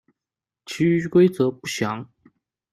[0.65, 2.09] 其余规则不详。